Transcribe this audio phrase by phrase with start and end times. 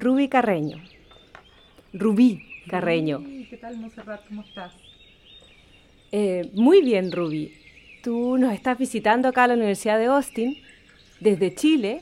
[0.00, 0.78] Ruby Carreño.
[1.92, 3.22] Rubí Carreño.
[3.50, 4.26] ¿Qué tal, Monserrat?
[4.26, 4.72] ¿Cómo estás?
[6.10, 7.52] Eh, muy bien, Ruby.
[8.02, 10.56] Tú nos estás visitando acá a la Universidad de Austin,
[11.20, 12.00] desde Chile,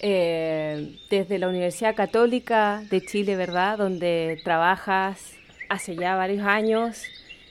[0.00, 3.78] eh, desde la Universidad Católica de Chile, ¿verdad?
[3.78, 5.34] Donde trabajas
[5.68, 7.04] hace ya varios años,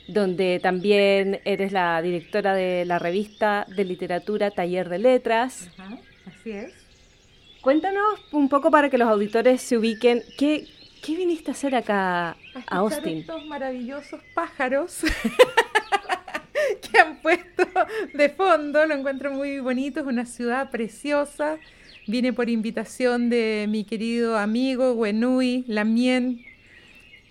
[0.09, 5.69] donde también eres la directora de la revista de literatura Taller de Letras.
[6.25, 6.86] así es.
[7.61, 10.23] Cuéntanos un poco para que los auditores se ubiquen.
[10.37, 10.67] ¿Qué,
[11.03, 12.35] qué viniste a hacer acá a,
[12.77, 13.19] Austin?
[13.19, 15.01] Estos maravillosos pájaros
[16.81, 17.65] que han puesto
[18.13, 21.57] de fondo, lo encuentro muy bonito, es una ciudad preciosa.
[22.07, 26.45] Vine por invitación de mi querido amigo Wenui Lamien,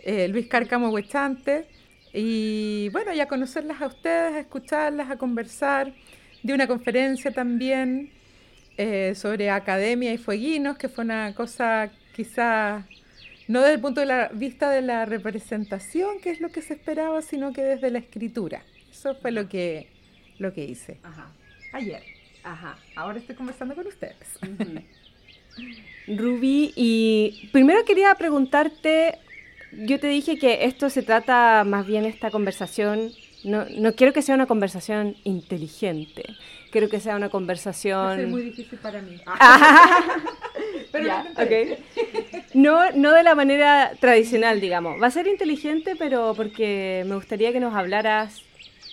[0.05, 1.67] eh, Luis Cárcamo Huechante.
[2.13, 5.95] Y bueno, ya conocerlas a ustedes, a escucharlas, a conversar.
[6.43, 8.13] De una conferencia también
[8.77, 12.87] eh, sobre academia y fueguinos, que fue una cosa quizá
[13.49, 17.23] no desde el punto de vista de la representación, que es lo que se esperaba,
[17.23, 18.63] sino que desde la escritura.
[18.91, 19.89] Eso fue lo que,
[20.39, 20.99] lo que hice
[21.73, 22.03] ayer.
[22.43, 22.79] Ajá.
[22.95, 24.39] Ahora estoy conversando con ustedes.
[26.09, 29.19] Rubí, y primero quería preguntarte,
[29.73, 33.11] yo te dije que esto se trata más bien esta conversación,
[33.45, 36.25] no, no quiero que sea una conversación inteligente,
[36.77, 38.21] quiero que sea una conversación...
[38.21, 39.17] Es muy difícil para mí.
[40.93, 41.15] Pero
[42.53, 45.01] no, no de la manera tradicional, digamos.
[45.01, 48.43] Va a ser inteligente, pero porque me gustaría que nos hablaras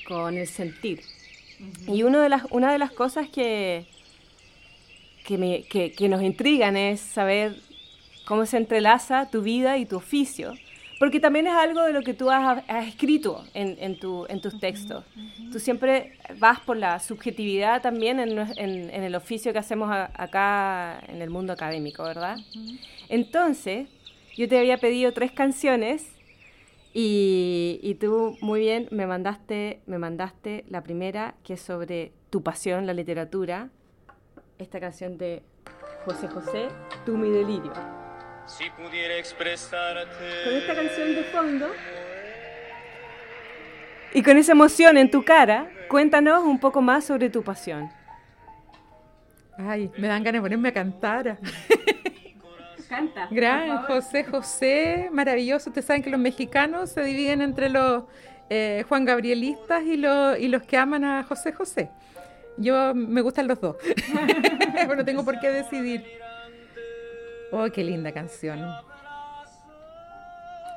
[0.08, 1.02] con el sentir.
[1.86, 3.86] Y uno de las, una de las cosas que,
[5.26, 7.58] que, me, que, nos intrigan es saber
[8.24, 10.54] cómo se entrelaza tu vida y tu oficio.
[11.04, 14.58] Porque también es algo de lo que tú has, escrito en, en, tu, en, tus
[14.58, 15.04] textos.
[15.52, 21.22] Tú siempre vas por la subjetividad también en, en el oficio que hacemos acá en
[21.22, 22.38] el mundo académico, ¿verdad?
[23.10, 23.90] Entonces,
[24.38, 26.10] yo te había pedido tres canciones
[26.94, 32.44] y, y, tú muy bien me mandaste, me mandaste la primera, que es sobre tu
[32.44, 33.68] pasión, la literatura.
[34.58, 35.44] Esta canción de
[36.06, 36.70] José José,
[37.06, 38.03] Tú mi delirio.
[38.46, 40.44] Si pudiera expresarte.
[40.44, 41.68] Con esta canción de fondo.
[44.14, 47.90] Y con esa emoción en tu cara, cuéntanos un poco más sobre tu pasión.
[49.58, 51.40] Ay, me dan ganas de ponerme a cantar.
[52.90, 53.28] Canta.
[53.32, 55.70] Gran José José, maravilloso.
[55.70, 58.04] Ustedes saben que los mexicanos se dividen entre los
[58.52, 61.90] eh, Juan Gabrielistas y, los, y los que aman a José José.
[62.58, 63.78] Yo me gustan los dos.
[64.76, 66.04] Pero no tengo por qué decidir.
[67.56, 68.60] Oh, qué linda canción.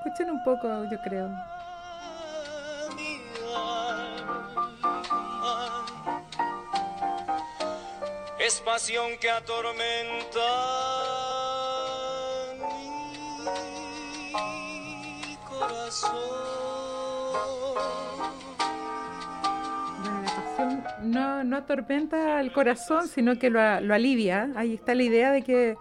[0.04, 1.30] Escuchen un poco, yo creo.
[8.38, 10.40] Es pasión que atormenta
[15.24, 16.12] mi corazón.
[20.02, 24.50] Bueno, la pasión no, no atormenta el corazón, sino que lo, lo alivia.
[24.56, 25.78] Ahí está la idea de que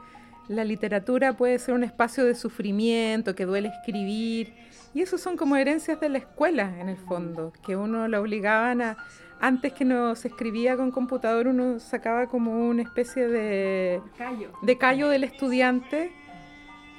[0.48, 4.54] la literatura puede ser un espacio de sufrimiento, que duele escribir,
[4.94, 8.82] y eso son como herencias de la escuela, en el fondo, que uno lo obligaban
[8.82, 8.98] a,
[9.42, 14.78] antes que no se escribía con computador, uno sacaba como una especie de callo, de
[14.78, 16.12] callo del estudiante,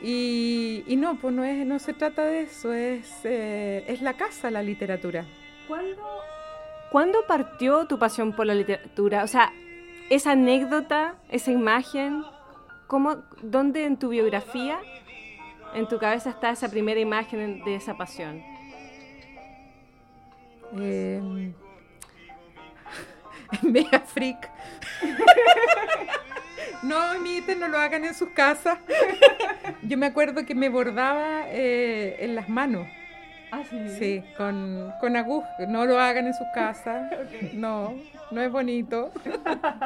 [0.03, 4.51] y, no, pues no, es, no se trata de eso, es, eh, es la casa
[4.51, 5.25] la literatura.
[5.67, 6.03] ¿Cuándo,
[6.93, 9.25] ¿Cuándo partió tu pasión por la literatura?
[9.25, 9.53] O sea,
[10.11, 12.23] esa anécdota, esa imagen,
[12.87, 14.79] ¿Cómo, ¿Dónde en tu biografía,
[15.75, 18.43] en tu cabeza está esa primera imagen de esa pasión?
[20.79, 21.23] Eh,
[23.63, 24.51] mega freak.
[26.83, 28.79] no imiten, no lo hagan en sus casas.
[29.83, 32.89] Yo me acuerdo que me bordaba eh, en las manos.
[33.50, 33.78] Ah, sí.
[33.98, 35.48] Sí, con, con aguja.
[35.69, 37.10] No lo hagan en sus casas.
[37.52, 37.94] No,
[38.31, 39.12] no es bonito.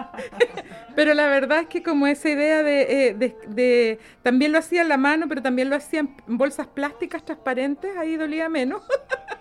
[0.94, 4.96] pero la verdad es que como esa idea eh, de, También lo hacía en la
[4.96, 8.82] mano, pero también lo hacía en bolsas plásticas transparentes, ahí dolía menos.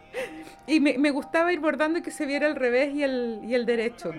[0.68, 3.66] y me, gustaba ir bordando y que se viera el revés y el, y el
[3.66, 4.12] derecho.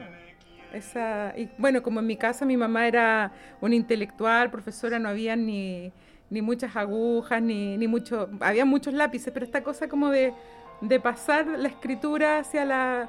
[0.72, 5.34] Esa, y bueno, como en mi casa mi mamá era una intelectual, profesora, no había
[5.34, 5.92] ni,
[6.30, 8.30] ni muchas agujas, ni, ni mucho...
[8.40, 10.32] Había muchos lápices, pero esta cosa como de,
[10.80, 13.08] de pasar la escritura hacia la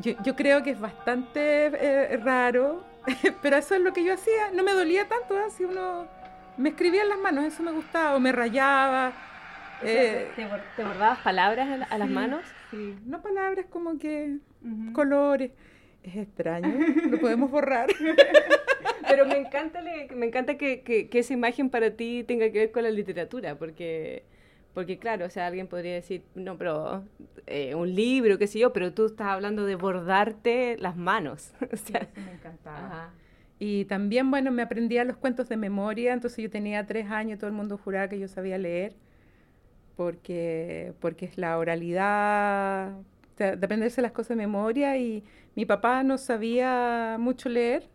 [0.00, 2.84] yo, creo que es bastante eh, raro,
[3.42, 4.50] pero eso es lo que yo hacía.
[4.52, 5.50] No me dolía tanto, ¿eh?
[5.50, 6.06] si uno
[6.56, 9.12] me escribía en las manos, eso me gustaba, o me rayaba.
[9.82, 12.42] Eh, ¿te, bordabas palabras a, las manos?
[12.70, 14.38] Sí, no palabras como que
[14.92, 15.52] colores.
[16.02, 16.74] Es extraño,
[17.10, 17.88] lo podemos borrar.
[19.14, 19.80] Pero me encanta,
[20.16, 24.24] me encanta que, que, esa imagen para ti tenga que ver con la literatura, porque,
[24.72, 27.04] porque claro, o sea, alguien podría decir, no, pero
[27.46, 31.52] eh, un libro, qué sé yo, pero tú estás hablando de bordarte las manos.
[31.72, 33.12] O sea, me encantaba.
[33.58, 37.48] Y también, bueno, me aprendía los cuentos de memoria, entonces yo tenía tres años, todo
[37.48, 38.94] el mundo juraba que yo sabía leer,
[39.96, 42.92] porque, porque es la oralidad,
[43.38, 45.22] de aprenderse las cosas de memoria, y
[45.54, 47.88] mi papá no sabía mucho leer,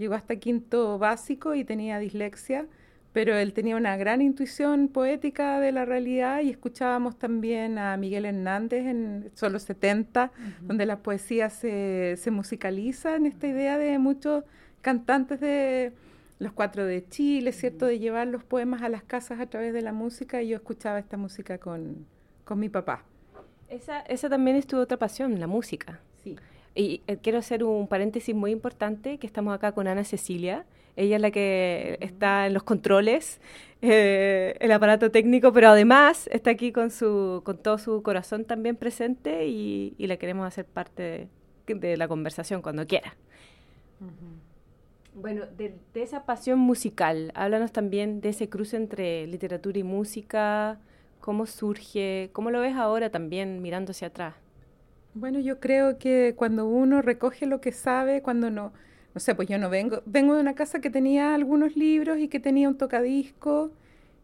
[0.00, 2.66] llegó hasta quinto básico y tenía dislexia,
[3.12, 8.24] pero él tenía una gran intuición poética de la realidad y escuchábamos también a Miguel
[8.24, 10.32] Hernández en Solo 70,
[10.62, 14.44] donde la poesía se, se musicaliza en esta idea de muchos
[14.80, 15.92] cantantes de
[16.38, 17.84] los cuatro de Chile, ¿cierto?
[17.84, 20.98] De llevar los poemas a las casas a través de la música y yo escuchaba
[20.98, 22.06] esta música con,
[22.44, 23.04] con mi papá.
[23.68, 26.00] Esa, esa también es tu otra pasión, la música.
[26.22, 26.36] Sí.
[26.74, 30.64] Y eh, quiero hacer un paréntesis muy importante, que estamos acá con Ana Cecilia.
[30.96, 33.40] Ella es la que está en los controles,
[33.80, 38.76] eh, el aparato técnico, pero además está aquí con, su, con todo su corazón también
[38.76, 41.28] presente y, y la queremos hacer parte
[41.66, 43.14] de, la conversación cuando quiera.
[45.14, 50.78] Bueno, de, esa pasión musical, háblanos también de ese cruce entre literatura y música,
[51.20, 54.34] cómo surge, cómo lo ves ahora también mirando hacia atrás.
[55.14, 58.72] Bueno, yo creo que cuando uno recoge lo que sabe, cuando no,
[59.14, 62.28] no sé, pues yo no vengo, vengo de una casa que tenía algunos libros y
[62.28, 63.72] que tenía un tocadisco,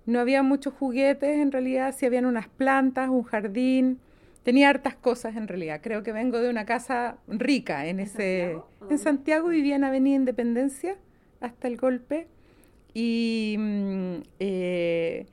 [0.07, 3.99] no había muchos juguetes en realidad, sí habían unas plantas, un jardín,
[4.45, 5.81] tenía hartas cosas en realidad.
[5.83, 8.57] Creo que vengo de una casa rica en, ese...
[8.89, 10.97] En Santiago vivía en Avenida Independencia
[11.41, 12.29] hasta el golpe.
[12.95, 15.27] Y, mm, eh,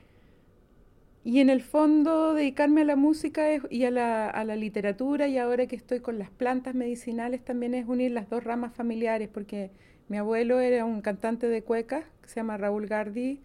[1.24, 5.38] y en el fondo dedicarme a la música y a la, a la, literatura y
[5.38, 9.70] ahora que estoy con las plantas medicinales también es unir las dos ramas familiares porque
[10.08, 13.40] mi abuelo era un cantante de cuecas que se llama Raúl Gardi,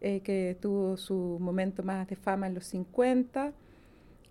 [0.00, 3.52] eh, que tuvo su momento más de fama en los 50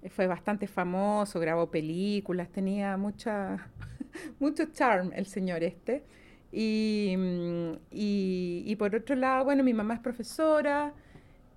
[0.07, 3.69] fue bastante famoso, grabó películas, tenía mucha,
[4.39, 6.03] mucho charm el señor este.
[6.51, 10.93] Mm, y, y, por otro lado, bueno, mi mamá es profesora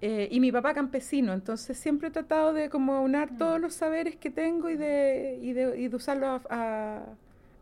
[0.04, 4.16] eh, y mi papá campesino, entonces siempre he tratado de como unar todos los saberes
[4.16, 7.04] que tengo y de, y de, y de usarlos a,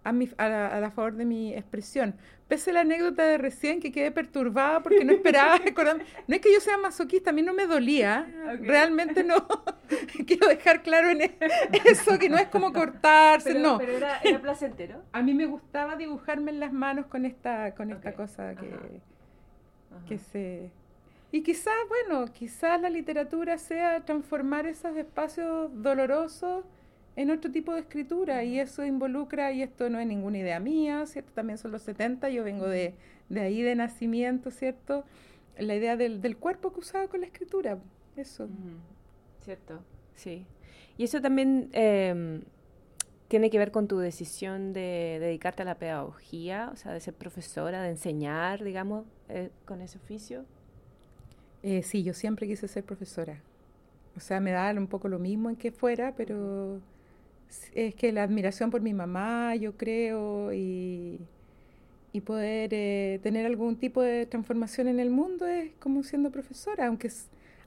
[0.05, 2.15] a, mi, a, la, favor de mi expresión.
[2.49, 6.51] Pese a la anécdota de recién que quedé perturbada porque no esperaba, no es que
[6.51, 8.27] yo sea masoquista, a mí no me dolía,
[8.63, 9.47] realmente no.
[10.27, 11.21] Quiero dejar claro en
[11.85, 13.77] eso, que no es como cortarse, no.
[13.77, 15.03] Pero era, era, placentero.
[15.13, 19.03] A mí me gustaba dibujarme en las manos con esta, con esta cosa que,
[20.09, 20.80] que se...
[21.33, 26.65] Y quizás, bueno, quizás la literatura sea transformar esos espacios dolorosos
[27.17, 31.07] en otro tipo de escritura y eso involucra, y esto no es ninguna idea mía,
[31.07, 31.33] ¿cierto?
[31.33, 32.95] También son los 70, yo vengo de,
[33.29, 35.05] de ahí de nacimiento, ¿cierto?
[35.59, 37.79] La idea del, del, cuerpo que usaba con la escritura,
[38.17, 38.49] eso.
[39.45, 39.81] Cierto,
[40.15, 40.47] sí.
[40.97, 42.43] Y eso también em,
[43.29, 47.15] tiene que ver con tu decisión de dedicarte a la pedagogía, o sea, de ser
[47.15, 50.45] profesora, de enseñar, digamos, eh, con ese oficio.
[51.63, 53.41] Eh, sí, yo siempre quise ser profesora.
[54.17, 56.81] O sea, me da un poco lo mismo en que fuera, pero
[57.75, 61.21] es que la admiración por mi mamá, yo creo, y,
[62.13, 66.87] y poder eh, tener algún tipo de transformación en el mundo es como siendo profesora,
[66.87, 67.11] aunque,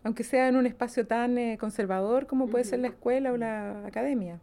[0.04, 3.86] aunque sea en un espacio tan eh, conservador como puede ser la escuela o la
[3.86, 4.40] academia.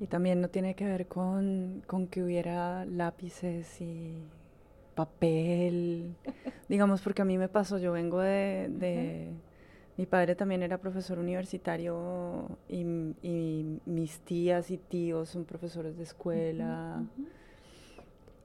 [0.00, 4.14] Y también no tiene que ver con, con que hubiera lápices y
[5.04, 6.14] papel,
[6.68, 9.32] digamos, porque a mí me pasó, yo vengo de
[10.00, 12.84] mi padre también era profesor universitario y,
[13.84, 17.04] mis tías y tíos son profesores de escuela.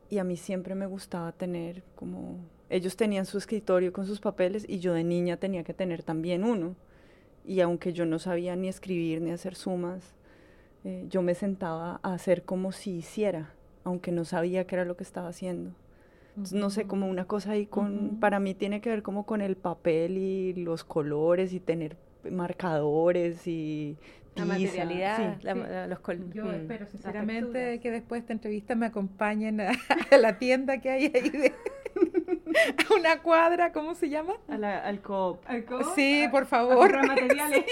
[0.10, 2.40] Y a mí siempre me gustaba tener como...
[2.70, 6.44] Ellos tenían su escritorio con sus papeles y yo de niña tenía que tener también
[6.44, 6.76] uno.
[7.46, 10.14] Y aunque yo no sabía ni escribir ni hacer sumas,
[10.84, 13.54] eh, yo me sentaba a hacer como si hiciera,
[13.86, 15.72] aunque no sabía qué era lo que estaba haciendo
[16.52, 19.56] no sé, como una cosa ahí con, para mí tiene que ver como con el
[19.56, 21.98] papel y los colores y tener
[22.30, 23.98] marcadores y
[24.36, 26.34] la materialidad, los colores.
[26.34, 29.72] Yo mm, espero sinceramente que después de esta entrevista me acompañen a,
[30.20, 31.54] la tienda que hay ahí de
[32.90, 34.34] a una cuadra, ¿cómo se llama?
[34.48, 35.40] al coop.
[35.96, 37.08] Sí, ah, por favor.
[37.08, 37.64] materiales.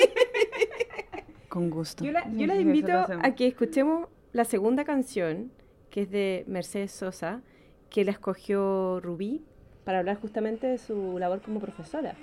[1.50, 2.04] Con gusto.
[2.04, 5.52] Yo la, yo la invito a que escuchemos la segunda canción,
[5.90, 7.42] que es de Mercedes Sosa,
[7.94, 9.46] que la escogió Rubí
[9.86, 12.16] para hablar justamente de su labor como profesora.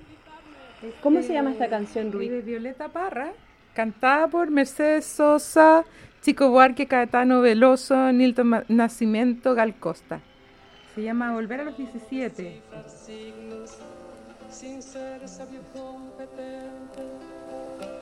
[1.01, 2.29] ¿Cómo se llama esta canción, Rubí?
[2.29, 3.33] De Violeta Parra,
[3.73, 5.85] cantada por Mercedes Sosa,
[6.23, 10.21] Chico Buarque, Caetano Veloso, Nilton Nacimiento, Gal Costa.
[10.95, 12.61] Se llama Volver a los 17.
[14.51, 17.05] Sin ser sabio competente,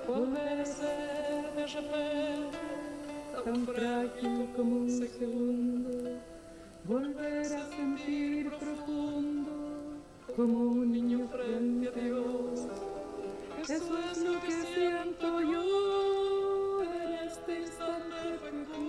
[0.06, 2.58] volver a ser de repente
[3.44, 5.90] tan frágil como un segundo,
[6.88, 9.50] volver a sentir profundo
[10.34, 12.66] como un niño frente a Dios.
[13.62, 18.88] Eso es lo que siento yo en este instante fecundo.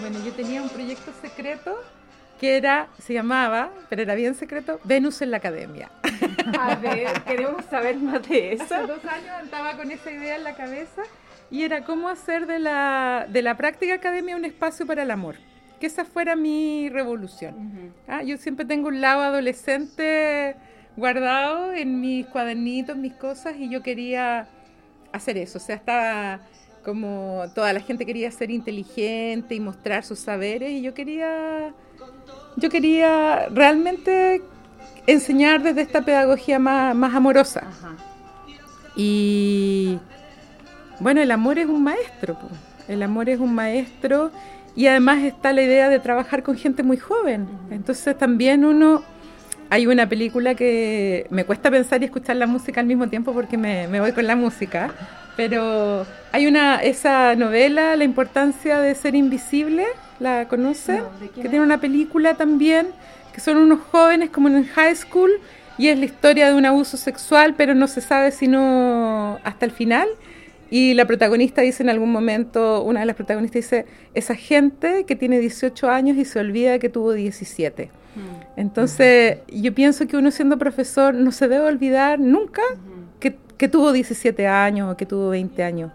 [0.00, 1.78] Bueno, yo tenía un proyecto secreto
[2.40, 5.90] que era, se llamaba, pero era bien secreto, Venus en la Academia.
[6.58, 8.74] A ver, queremos saber más de eso.
[8.74, 11.02] Hace dos años estaba con esa idea en la cabeza
[11.50, 15.36] y era cómo hacer de la, de la práctica academia un espacio para el amor.
[15.80, 17.92] Que esa fuera mi revolución.
[18.08, 20.56] Ah, yo siempre tengo un lado adolescente
[20.96, 24.48] guardado en mis cuadernitos, mis cosas, y yo quería
[25.12, 25.58] hacer eso.
[25.58, 26.40] O sea, estaba
[26.82, 31.74] como toda la gente quería ser inteligente y mostrar sus saberes, y yo quería,
[32.56, 34.40] yo quería realmente
[35.06, 37.66] enseñar desde esta pedagogía más, más amorosa.
[37.66, 37.96] Ajá.
[38.96, 39.98] Y
[41.00, 42.36] bueno, el amor es un maestro,
[42.88, 44.30] el amor es un maestro
[44.74, 47.48] y además está la idea de trabajar con gente muy joven.
[47.70, 49.02] Entonces también uno,
[49.70, 53.56] hay una película que me cuesta pensar y escuchar la música al mismo tiempo porque
[53.56, 54.90] me, me voy con la música,
[55.36, 59.84] pero hay una, esa novela, La importancia de ser invisible,
[60.18, 60.98] ¿la conoce?
[60.98, 62.88] No, ¿de quién que tiene una película también,
[63.32, 65.30] que son unos jóvenes como en high school
[65.78, 69.72] y es la historia de un abuso sexual, pero no se sabe sino hasta el
[69.72, 70.08] final.
[70.70, 75.14] Y la protagonista dice en algún momento, una de las protagonistas dice, esa gente que
[75.14, 77.90] tiene 18 años y se olvida que tuvo 17.
[78.56, 82.62] Entonces, yo pienso que uno siendo profesor no se debe olvidar nunca
[83.20, 85.92] que, que tuvo 17 años o que tuvo 20 años.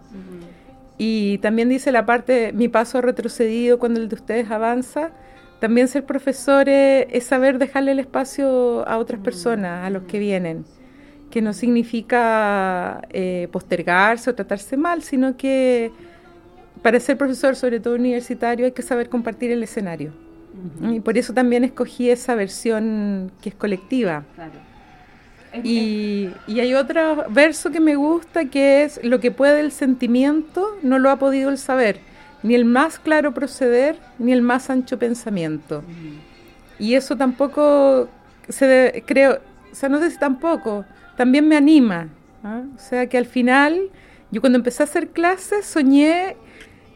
[0.98, 5.10] Y también dice la parte, mi paso ha retrocedido cuando el de ustedes avanza.
[5.58, 10.20] También ser profesor es, es saber dejarle el espacio a otras personas, a los que
[10.20, 10.64] vienen.
[11.32, 15.90] Que no significa eh, postergarse o tratarse mal, sino que
[16.82, 20.12] para ser profesor, sobre todo universitario, hay que saber compartir el escenario.
[20.90, 24.24] Y por eso también escogí esa versión que es colectiva.
[24.34, 24.52] Claro.
[25.64, 30.66] Y, y hay otro verso que me gusta que es lo que puede el sentimiento
[30.82, 32.00] no lo ha podido el saber,
[32.42, 35.82] ni el más claro proceder, ni el más ancho pensamiento.
[36.78, 38.08] Y eso tampoco
[38.48, 39.40] se debe- creo,
[39.72, 40.84] o sea, no sé si tampoco,
[41.16, 42.08] también me anima.
[42.44, 43.90] O sea que al final,
[44.30, 46.36] yo cuando empecé a hacer clases soñé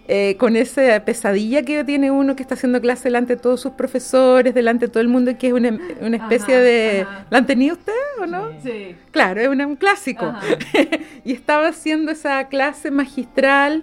[0.09, 3.73] eh, con esa pesadilla que tiene uno que está haciendo clase delante de todos sus
[3.73, 7.01] profesores, delante de todo el mundo, y que es una, una especie Ajá, de...
[7.03, 7.27] ajá.
[7.31, 8.51] ¿La han tenido ustedes o no?
[8.63, 8.95] Sí.
[9.11, 10.33] Claro, es una- un clásico.
[11.25, 13.83] Y estaba haciendo esa clase magistral,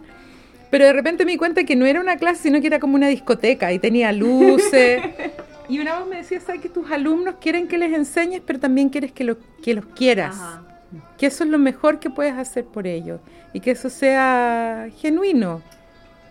[0.70, 2.96] pero de repente me di cuenta que no era una clase, sino que era como
[2.96, 5.02] una discoteca y tenía luces.
[5.70, 8.90] y una voz me decía, ¿sabes que tus alumnos quieren que les enseñes, pero también
[8.90, 10.36] quieres que, lo, que los quieras?
[10.36, 10.62] Ajá.
[11.18, 13.20] Que eso es lo mejor que puedes hacer por ellos
[13.54, 15.62] y que eso sea genuino.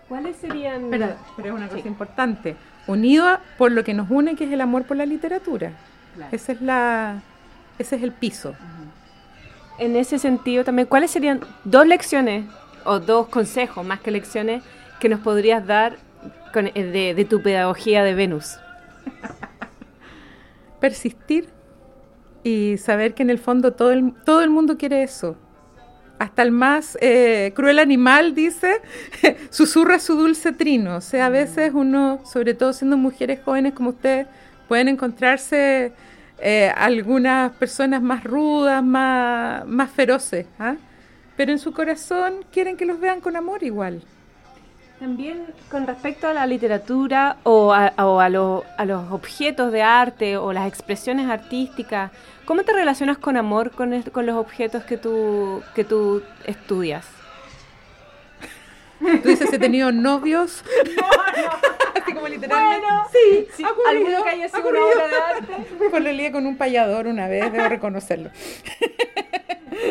[0.07, 0.89] ¿Cuáles serían...?
[0.89, 1.87] pero es una cosa Sí.
[1.87, 2.55] importante,
[2.87, 5.71] unido a- por lo que nos une, que es el amor por la literatura.
[6.15, 6.29] Claro.
[6.35, 7.21] Ese es la,
[7.79, 8.55] ese es el piso.
[9.79, 12.45] En ese sentido también, ¿cuáles serían dos lecciones
[12.85, 14.61] o dos consejos, más que lecciones,
[14.99, 15.97] que nos podrías dar
[16.53, 18.57] con- eh, de, de tu pedagogía de Venus?
[20.79, 21.49] persistir
[22.43, 25.37] y saber que en el fondo todo el, todo el mundo quiere eso.
[26.19, 28.81] Hasta el más eh, cruel animal dice,
[29.49, 30.97] susurra su dulce trino.
[30.97, 34.27] O sea, a veces uno, sobre todo siendo mujeres jóvenes como ustedes,
[34.67, 35.93] pueden encontrarse
[36.39, 40.75] eh, algunas personas más rudas, más, más feroces, ¿ah?
[41.37, 44.03] pero en su corazón quieren que los vean con amor igual.
[44.99, 49.81] También con respecto a la literatura o a, o a lo- a los objetos de
[49.81, 52.11] arte o las expresiones artísticas,
[52.45, 57.05] ¿cómo te relacionas con amor con, los objetos que tú, que tú estudias?
[58.99, 60.63] Tú dices, he tenido novios.
[62.01, 62.87] Así como literalmente.
[62.87, 65.53] Bueno, sí, sí, ocurrido, alguno que haya ha sido una obra de arte.
[65.89, 68.29] Pues le lié con un payador una vez, debo reconocerlo.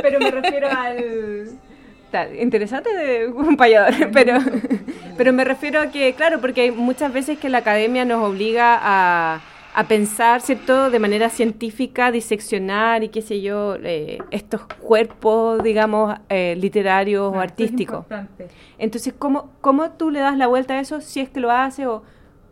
[0.01, 1.51] Pero me refiero al...
[2.13, 4.35] Está interesante de un payador, pero,
[5.17, 8.79] pero me refiero a que, claro, porque hay muchas veces que la academia nos obliga
[8.83, 9.41] a,
[9.75, 16.15] a pensar, ¿cierto?, de manera científica, diseccionar y qué sé yo, eh, estos cuerpos, digamos,
[16.29, 18.05] eh, literarios o artísticos.
[18.77, 21.87] Entonces, ¿cómo, ¿cómo tú le das la vuelta a eso si es que lo hace
[21.87, 22.03] o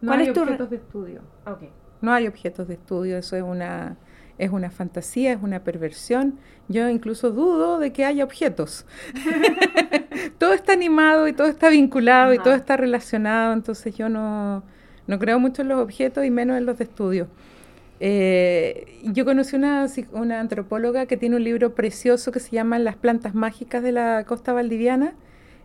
[0.01, 0.41] No cuál hay es tu...
[0.41, 1.21] objetos de estudio.
[1.47, 1.65] Ok.
[2.01, 3.99] No hay objetos de estudio, eso es una
[4.41, 6.39] es una fantasía, es una perversión.
[6.69, 8.87] Yo incluso dudo de que haya objetos.
[10.39, 14.63] todo está animado y todo está vinculado y todo está relacionado, entonces yo no,
[15.07, 17.29] no creo mucho en los objetos y menos en los de estudio.
[18.01, 22.97] Eh, yo conocí una, una antropóloga que tiene un libro precioso que se llama Las
[22.97, 25.13] plantas mágicas de la costa valdiviana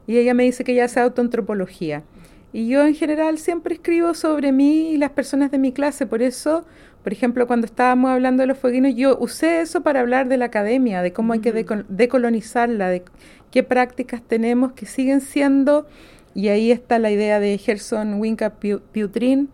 [0.05, 2.03] y ella me dice que ella hace autoantropología.
[2.51, 6.21] Y yo en general siempre escribo sobre mí y las personas de mi clase, por
[6.21, 6.65] eso,
[7.05, 10.45] por ejemplo, cuando estábamos hablando de los fueguinos, yo usé eso para hablar de la
[10.45, 11.53] academia, de cómo hay que
[11.87, 13.03] decolonizarla, de
[13.51, 15.85] qué prácticas tenemos que siguen siendo,
[16.33, 19.49] y ahí está la idea de Gerson Winca Piutrin,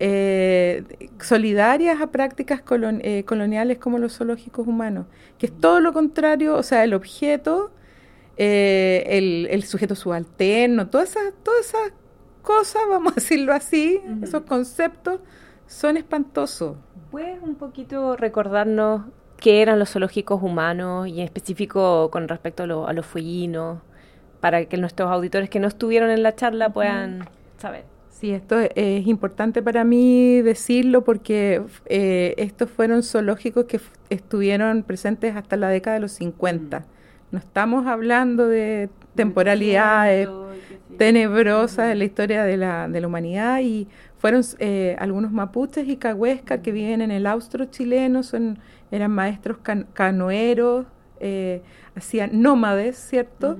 [0.00, 0.82] eh,
[1.20, 2.62] solidarias a prácticas
[3.02, 5.06] eh, coloniales como los zoológicos humanos,
[5.38, 7.70] que es todo lo contrario, o sea, el objeto,
[8.36, 11.92] eh, el, sujeto subalterno, todas esas, todas esas
[12.42, 15.20] cosas, vamos a decirlo así, esos conceptos
[15.66, 16.76] son espantosos.
[17.10, 19.02] ¿Puedes un poquito recordarnos
[19.38, 23.78] qué eran los zoológicos humanos y en específico con respecto a, los fueguinos,
[24.40, 27.84] para que nuestros auditores que no estuvieron en la charla puedan saber?
[28.10, 35.36] Sí, esto es importante para mí decirlo porque eh, estos fueron zoológicos que estuvieron presentes
[35.36, 36.80] hasta la década de los 50.
[36.80, 36.84] Mm.
[37.32, 40.28] No estamos hablando de temporalidades
[40.96, 43.88] tenebrosas en la historia de la, de la humanidad y
[44.26, 48.58] fueron eh, algunos mapuches y cahuescas que viven en el austro chileno, son,
[48.90, 49.58] eran maestros
[49.92, 50.84] canoeros,
[51.20, 51.62] eh,
[51.94, 53.56] hacían nómades, ¿cierto?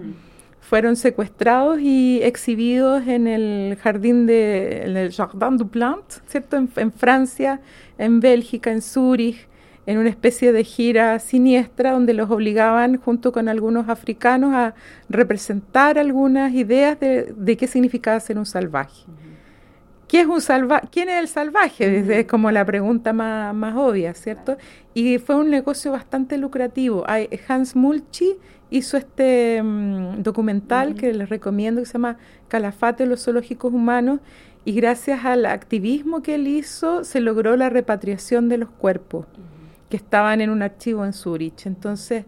[0.58, 6.56] fueron secuestrados y exhibidos en el jardín de en el Jardin du Plant, ¿cierto?
[6.56, 7.60] En, Francia,
[7.96, 9.46] en Bélgica, en Zúrich,
[9.86, 14.74] en una especie de gira siniestra donde los obligaban junto con algunos africanos a
[15.08, 19.04] representar algunas ideas de, qué significaba ser un salvaje.
[20.08, 20.88] ¿Qué es un salvaje?
[20.90, 22.20] ¿Quién es el salvaje?
[22.20, 24.56] Es como la pregunta más, más obvia, ¿cierto?
[24.94, 27.04] Y fue un negocio bastante lucrativo.
[27.48, 28.36] Hans Mulchi
[28.70, 34.20] hizo este mm, documental que les recomiendo que se llama Calafate de los zoológicos humanos
[34.64, 39.26] y gracias al activismo que él hizo se logró la repatriación de los cuerpos
[39.88, 41.66] que estaban en un archivo en Zurich.
[41.66, 42.24] Entonces,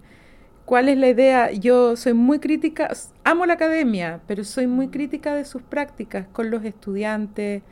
[0.69, 1.51] ¿cuál es la idea?
[1.51, 2.91] Yo soy muy crítica,
[3.25, 7.63] amo la academia, pero soy muy crítica de sus prácticas con los estudiantes,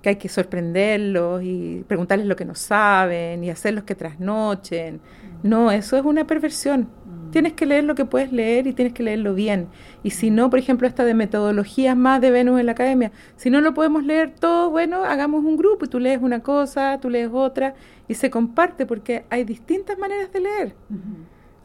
[0.00, 5.02] que hay que sorprenderlos y preguntarles lo que no saben y hacerlos que trasnochen.
[5.42, 6.88] No, eso es una perversión.
[7.30, 9.68] Tienes que leer lo que puedes leer y tienes que leerlo bien.
[10.02, 13.50] Y si no, por ejemplo, esta de metodologías más de Venus en la academia, si
[13.50, 17.10] no lo podemos leer todo, bueno, hagamos un grupo y tú lees una cosa, tú
[17.10, 17.74] lees otra
[18.08, 20.74] y se comparte porque hay distintas maneras de leer.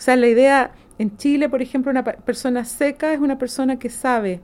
[0.01, 3.91] O sea, la idea en Chile, por ejemplo, una persona seca es una persona que
[3.91, 4.41] sabe.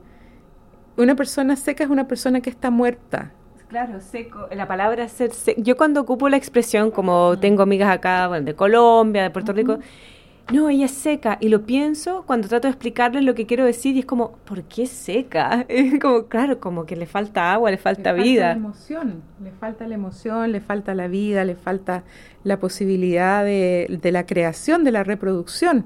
[0.97, 3.31] Una persona seca es una persona que está muerta.
[3.67, 4.47] Claro, seco.
[4.51, 5.59] La palabra ser seco.
[5.63, 9.79] Yo cuando ocupo la expresión, como tengo amigas acá bueno, de Colombia, de Puerto Rico,
[10.51, 11.37] no, ella es seca.
[11.41, 14.63] Y lo pienso cuando trato de explicarles lo que quiero decir y es como, ¿por
[14.63, 15.65] qué seca?
[15.69, 18.43] Es como, claro, como que le falta agua, le falta le vida.
[18.53, 22.03] Falta la emoción, le falta la emoción, le falta la vida, le falta
[22.43, 25.85] la posibilidad de, de la creación, de la reproducción.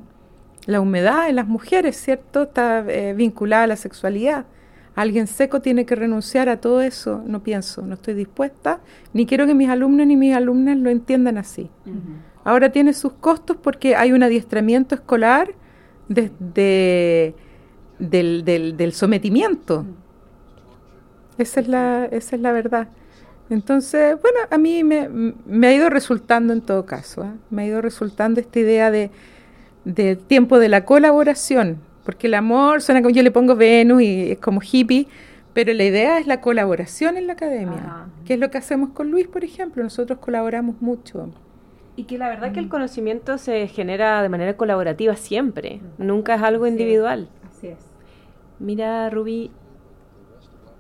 [0.68, 2.44] La humedad en las mujeres, ¿cierto?
[2.44, 4.46] Está eh, vinculada a la sexualidad.
[4.94, 7.24] Alguien seco tiene que renunciar a todo eso.
[7.26, 8.82] No pienso, no estoy dispuesta,
[9.14, 11.72] ni quiero que mis alumnos ni mis alumnas lo entiendan así.
[12.44, 15.54] Ahora tiene sus costos porque hay un adiestramiento escolar
[16.08, 17.36] desde
[18.00, 19.86] del, del, sometimiento.
[21.38, 22.88] Esa es la, esa es la verdad.
[23.50, 27.32] Entonces, bueno, a mí me, me ha ido resultando en todo caso, ¿eh?
[27.50, 29.12] me ha ido resultando esta idea de,
[29.84, 34.32] de, tiempo de la colaboración, porque el amor suena como yo le pongo Venus y
[34.32, 35.08] es como hippie,
[35.54, 39.12] pero la idea es la colaboración en la academia, que es lo que hacemos con
[39.12, 41.30] Luis, por ejemplo, nosotros colaboramos mucho.
[42.02, 42.70] Y que la verdad que el mm.
[42.70, 46.04] conocimiento se genera de manera colaborativa siempre, mm.
[46.04, 47.30] nunca es algo individual.
[47.48, 47.78] Así es.
[48.58, 49.52] Mira, Ruby,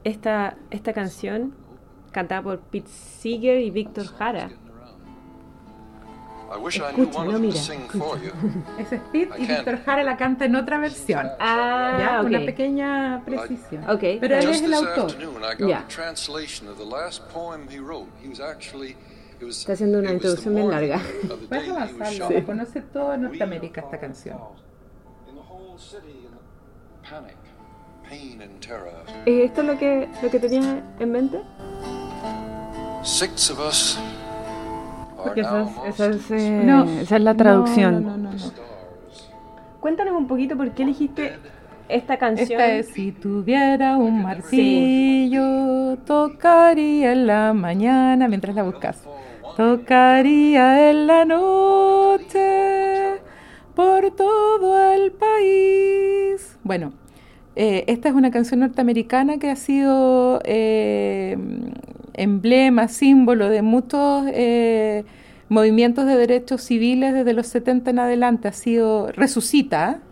[0.03, 1.53] esta, esta canción
[2.11, 4.49] cantada por Pete Seeger y Víctor Jara.
[6.49, 7.61] Escucha, no mira.
[8.79, 11.27] Es Pete y Víctor Jara la canta en otra versión.
[11.39, 12.21] Ah, ¿Ya?
[12.23, 13.87] Una pequeña precisión.
[13.87, 14.17] Okay.
[14.19, 15.11] Pero él es el autor.
[15.59, 15.85] Ya.
[19.47, 21.01] Está haciendo una introducción bien larga.
[21.49, 24.37] Puedes avanzarlo, conoce toda Norteamérica esta canción.
[29.25, 30.65] ¿Es esto lo que, lo que tenías
[30.99, 31.41] en mente?
[35.17, 38.03] Porque esa es, esa es, eh, no, esa es la traducción.
[38.03, 38.31] No, no,
[39.79, 41.33] Cuéntanos un poquito por qué elegiste
[41.89, 42.51] esta canción.
[42.51, 49.03] Esta es Si tuviera un martillo, tocaría en la mañana mientras la buscas
[49.61, 52.39] tocaría en la noche
[53.75, 56.57] por todo el país.
[56.63, 56.93] Bueno,
[57.55, 61.37] eh, esta es una canción norteamericana que ha sido eh,
[62.15, 65.05] emblema, símbolo de muchos eh,
[65.47, 68.47] movimientos de derechos civiles desde los 70 en adelante.
[68.47, 70.10] Ha sido resucita ¿eh?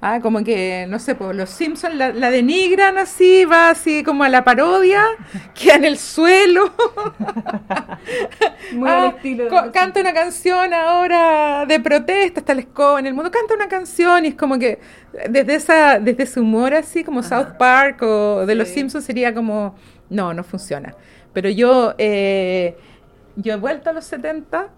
[0.00, 4.28] Ah, como que, no sé, pues los Simpsons la, denigran así, va así como a
[4.28, 5.02] la parodia,
[5.54, 6.72] queda en el suelo.
[8.72, 9.48] Muy ah, estilo.
[9.72, 14.24] canta una canción ahora de protesta, está el escoba en el mundo, canta una canción
[14.24, 14.78] y es como que
[15.28, 19.74] desde esa desde ese humor así como South Park o de los Simpsons sería como,
[20.10, 20.94] no, no funciona.
[21.32, 22.76] Pero yo, eh,
[23.34, 24.68] yo he vuelto a los 70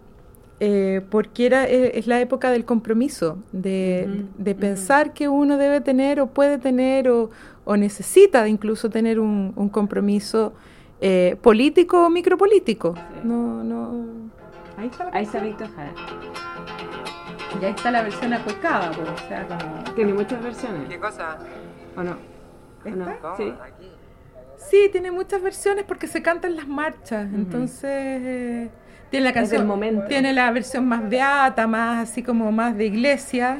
[0.62, 4.26] eh, porque era, eh, es la época del compromiso, de,
[4.60, 7.30] pensar que uno debe tener o puede tener o,
[7.78, 10.52] necesita incluso tener un, compromiso
[11.00, 12.94] eh, político o micropolítico.
[13.24, 14.30] No, no.
[14.76, 15.94] Ahí está, ahí está Víctor Jara.
[17.58, 19.94] Y ahí está la versión acuecada, pues, o sea, como...
[19.94, 20.88] Tiene muchas versiones.
[20.90, 21.38] ¿Qué cosa?
[21.96, 22.16] ¿O no?
[23.38, 23.54] Sí.
[24.58, 28.70] sí, tiene muchas versiones porque se cantan las marchas, entonces...
[29.10, 33.58] Tiene la canción, tiene la versión más beata, más así como más de iglesia.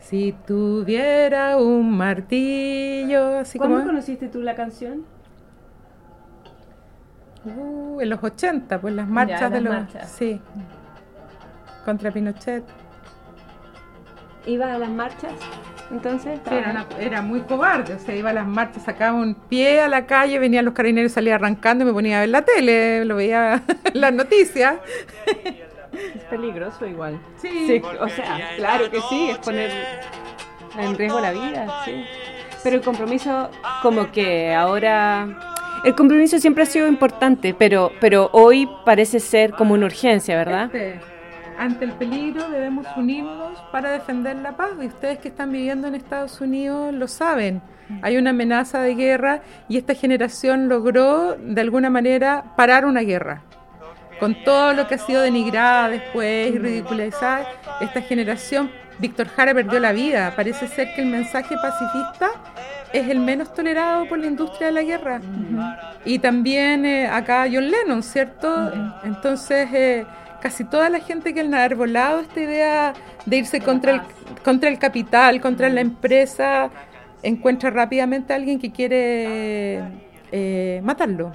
[0.00, 5.04] Si tuviera un martillo, así ¿Cuándo conociste tú la canción?
[7.44, 10.40] Uh, en los 80, pues las marchas de los sí.
[11.84, 12.64] Contra Pinochet.
[14.48, 15.32] ¿Iba a las marchas?
[15.90, 16.40] Entonces
[16.98, 20.38] era, muy cobarde, o sea, iba a las marchas, sacaba un pie a la calle,
[20.38, 24.00] venían los carabineros, salía arrancando y me ponía a ver la tele, lo veía en
[24.00, 24.76] las noticias.
[25.92, 27.18] Es peligroso igual.
[27.36, 27.82] Sí.
[28.00, 29.70] o sea, claro que sí, es poner
[30.78, 32.04] en riesgo la vida, sí.
[32.62, 33.50] Pero el compromiso,
[33.82, 35.28] como que ahora
[35.84, 40.74] el compromiso siempre ha sido importante, pero, pero hoy parece ser como una urgencia, ¿verdad?
[40.74, 41.00] Este,
[41.58, 44.70] ante el peligro debemos unirnos para defender la paz.
[44.80, 47.60] Y ustedes que están viviendo en Estados Unidos lo saben.
[48.02, 53.42] Hay una amenaza de guerra y esta generación logró de alguna manera parar una guerra.
[54.20, 57.46] Con todo lo que ha sido denigrada después y ridiculizada,
[57.80, 60.34] esta generación, Víctor Jara perdió la vida.
[60.36, 62.30] Parece ser que el mensaje pacifista
[62.92, 65.20] es el menos tolerado por la industria de la guerra.
[66.04, 68.72] Y también eh, acá John Lennon, ¿cierto?
[69.02, 69.68] Entonces...
[69.72, 70.06] Eh,
[70.40, 72.94] casi toda la gente que ha arbolado esta idea
[73.26, 74.02] de irse contra el,
[74.42, 76.70] contra el capital, contra la empresa,
[77.22, 79.82] encuentra rápidamente a alguien que quiere
[80.32, 81.32] eh, matarlo,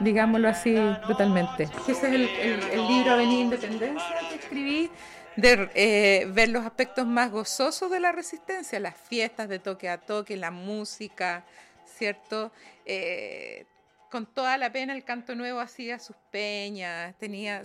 [0.00, 0.74] digámoslo así
[1.06, 1.64] brutalmente.
[1.88, 2.28] Ese es el,
[2.72, 4.90] el, libro Avenida Independencia que escribí
[5.36, 9.98] de eh, ver los aspectos más gozosos de la resistencia, las fiestas de toque a
[9.98, 11.44] toque, la música,
[11.84, 12.52] ¿cierto?
[12.84, 13.66] Eh,
[14.10, 17.62] con toda la pena el canto nuevo hacía sus peñas, tenía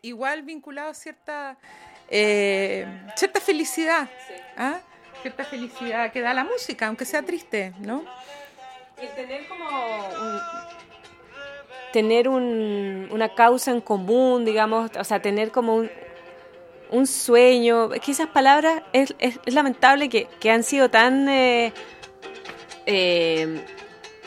[0.00, 1.58] igual vinculado a cierta,
[2.08, 4.08] eh, cierta felicidad,
[4.56, 4.78] ¿ah?
[5.22, 8.04] cierta felicidad que da la música, aunque sea triste, ¿no?
[8.96, 9.68] El tener como
[11.92, 15.84] tener una causa en común, digamos, o sea, tener como
[16.90, 19.14] un, sueño, es que esas palabras es,
[19.46, 21.28] lamentable que, han sido tan...
[21.28, 21.72] eh,
[22.84, 23.64] eh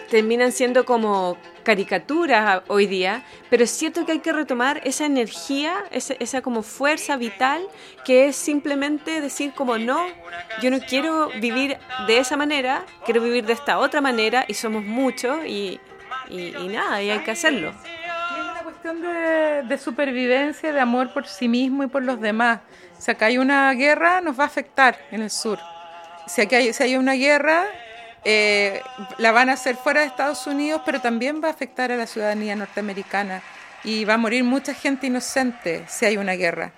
[0.10, 5.84] terminan siendo como caricaturas hoy día, pero es cierto que hay que retomar esa energía,
[5.92, 7.62] esa, como fuerza vital,
[8.06, 10.08] que es simplemente decir como no,
[10.62, 14.84] yo no quiero vivir de esa manera, quiero vivir de esta otra manera y somos
[14.84, 15.80] muchos y,
[16.30, 17.70] y, nada, y hay que hacerlo.
[17.70, 22.62] es una cuestión de, supervivencia, de amor por sí mismo y por los demás.
[22.98, 25.58] Sea, que hay una guerra, nos va a afectar en el sur.
[26.28, 27.66] Si, hay, si hay una guerra,
[28.26, 28.82] eh,
[29.18, 32.08] la van a hacer fuera de Estados Unidos, pero también va a afectar a la
[32.08, 33.42] ciudadanía norteamericana
[33.84, 36.72] y va a morir mucha gente inocente si hay una guerra.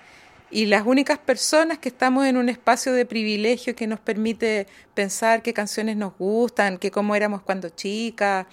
[0.54, 5.40] Y las únicas personas que estamos en un espacio de privilegio que nos permite pensar
[5.40, 8.44] qué canciones nos gustan, que cómo éramos cuando chicas,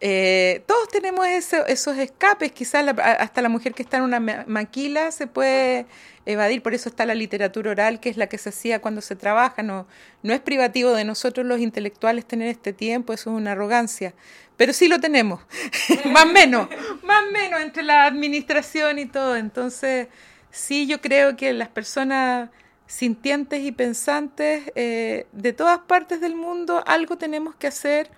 [0.00, 5.26] eh, todos tenemos esos escapes, quizás hasta la mujer que está en una maquila se
[5.26, 5.86] puede
[6.26, 9.16] evadir, por eso está la literatura oral, que es la que se hacía cuando se
[9.16, 9.88] trabaja, no,
[10.22, 14.14] no es privativo de nosotros los intelectuales tener este tiempo, eso es una arrogancia,
[14.56, 15.40] pero sí lo tenemos,
[16.04, 16.68] más menos,
[17.02, 20.06] más menos entre la administración y todo, entonces
[20.50, 22.50] sí yo creo que las personas
[22.86, 28.10] sintientes y pensantes eh, de todas partes del mundo, algo tenemos que hacer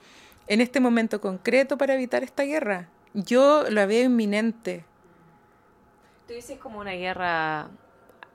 [0.47, 2.89] en este momento concreto para evitar esta guerra.
[3.13, 4.85] Yo la veo inminente.
[6.27, 7.69] Tú dices como una guerra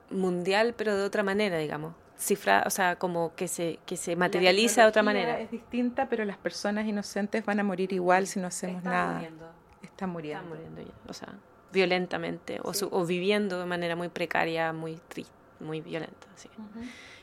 [0.09, 1.93] mundial, pero de otra manera, digamos.
[2.17, 5.39] Cifra, o sea, como que se, que se materializa de otra manera.
[5.39, 9.15] Es distinta, pero las personas inocentes van a morir igual si no hacemos nada.
[9.15, 9.51] Muriendo.
[9.81, 10.43] Están muriendo.
[10.43, 11.33] Están muriendo ya, o sea,
[11.71, 16.27] violentamente, o, o, viviendo de manera muy precaria, muy triste, muy violenta.
[16.35, 16.49] Sí.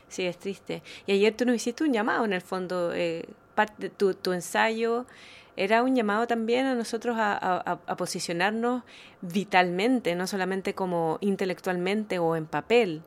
[0.07, 0.83] Sí, es triste.
[1.07, 3.25] Y ayer tú nos hiciste un llamado en el fondo, eh,
[3.55, 5.07] parte, tu, tu ensayo
[5.55, 8.83] era un llamado también a nosotros a, posicionarnos
[9.21, 13.03] vitalmente, no solamente como intelectualmente o en papel.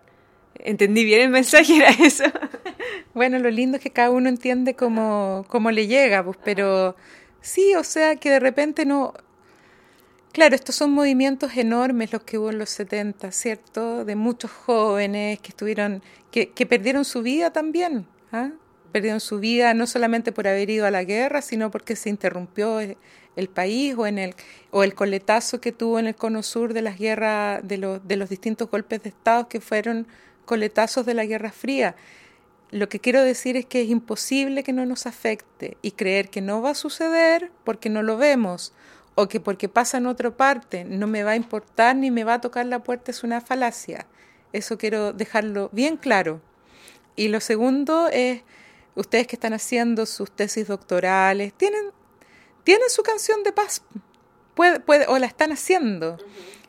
[0.54, 1.76] ¿Entendí bien el mensaje?
[1.76, 2.24] Era eso.
[3.14, 6.96] Bueno, lo lindo es que cada uno entiende cómo, cómo le llega, pues, pero
[7.40, 9.14] sí, o sea, que de repente no...
[10.36, 14.04] Claro, estos son movimientos enormes los que hubo en los 70, ¿cierto?
[14.04, 18.06] De muchos jóvenes que estuvieron, que, que perdieron su vida también.
[18.32, 18.50] ¿ah?
[18.92, 22.80] perdieron su vida no solamente por haber ido a la guerra, sino porque se interrumpió
[22.80, 24.34] el país o, en el,
[24.72, 28.28] o el coletazo que tuvo en el cono sur de las guerras, de, de los
[28.28, 30.06] distintos golpes de Estado que fueron
[30.44, 31.96] coletazos de la Guerra Fría.
[32.70, 36.42] Lo que quiero decir es que es imposible que no nos afecte y creer que
[36.42, 38.74] no va a suceder porque no lo vemos
[39.16, 42.34] o que porque pasa en otra parte no me va a importar ni me va
[42.34, 44.06] a tocar la puerta es una falacia.
[44.52, 46.40] Eso quiero dejarlo bien claro.
[47.16, 48.42] Y lo segundo es
[48.94, 51.90] ustedes que están haciendo sus tesis doctorales, tienen,
[52.62, 53.82] tienen su canción de paz,
[54.54, 56.18] puede, puede, o la están haciendo.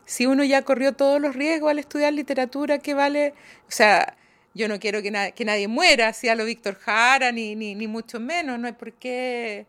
[0.06, 3.34] Si uno ya corrió todos los riesgos al estudiar literatura, ¿qué vale?
[3.68, 4.16] O sea,
[4.54, 7.88] yo no quiero que, que nadie muera, así a lo Víctor Jara, ni, ni, ni,
[7.88, 9.68] mucho menos, no hay por qué...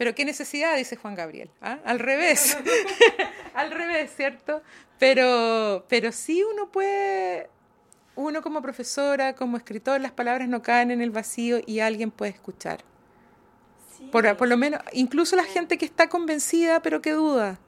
[0.00, 1.50] Pero qué necesidad, dice Juan Gabriel.
[1.60, 1.78] ¿ah?
[1.84, 2.56] Al revés,
[3.54, 4.62] al revés, ¿cierto?
[4.98, 7.50] Pero, pero sí uno puede
[8.14, 12.32] uno como profesora, como escritor, las palabras no caen en el vacío y alguien puede
[12.32, 12.78] escuchar.
[14.10, 17.58] Por, por, lo menos, incluso la gente que está convencida pero que duda,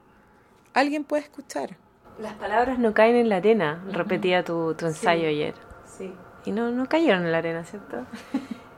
[0.73, 1.77] alguien puede escuchar.
[2.17, 5.53] Las palabras no caen en la arena, repetía tu, tu ensayo ayer.
[5.85, 6.11] Sí.
[6.45, 8.07] Y no, no cayeron en la arena, ¿cierto?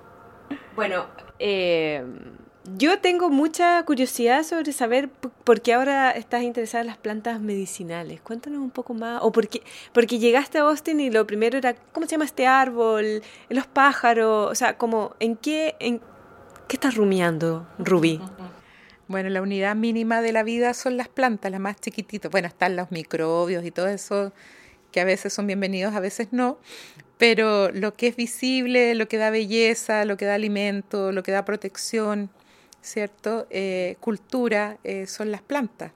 [0.75, 1.05] bueno,
[1.39, 2.03] eh,
[2.77, 8.21] yo tengo mucha curiosidad sobre saber por qué ahora estás interesada en las plantas medicinales.
[8.21, 9.21] Cuéntanos un poco más.
[9.23, 9.61] O por qué,
[9.93, 13.21] porque llegaste a Austin y lo primero era, ¿cómo se llama este árbol?
[13.49, 14.51] Los pájaros.
[14.51, 15.99] O sea, como, ¿en qué, en,
[16.67, 18.19] qué estás rumiando, Rubí?
[19.07, 22.31] Bueno, la unidad mínima de la vida son las plantas, las más chiquititas.
[22.31, 24.33] Bueno, están los microbios y todo eso,
[24.91, 26.57] que a veces son bienvenidos, a veces no.
[27.19, 31.31] Pero lo que es visible, lo que da belleza, lo que da alimento, lo que
[31.31, 32.31] da protección,
[32.85, 33.47] ¿cierto?
[33.49, 35.91] Eh, cultura eh, son las plantas.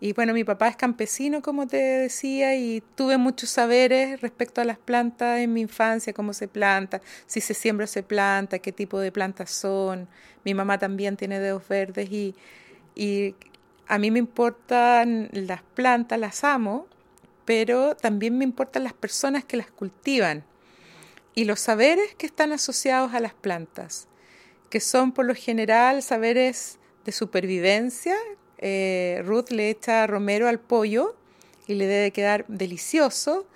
[0.00, 4.64] Y bueno, mi papá es campesino, como te decía, y tuve muchos saberes respecto a
[4.64, 8.72] las plantas en mi infancia, cómo se planta, si se siembra o se planta, qué
[8.72, 10.08] tipo de plantas son.
[10.44, 12.34] Mi mamá también tiene dedos verdes y,
[12.96, 13.36] y
[13.86, 16.88] a mí me importan las plantas, las amo,
[17.44, 20.44] pero también me importan las personas que las cultivan
[21.34, 24.08] y los saberes que están asociados a las plantas
[24.72, 28.16] que son por lo general saberes de supervivencia.
[28.56, 31.14] Eh, Ruth le echa romero al pollo
[31.66, 33.46] y le debe quedar delicioso.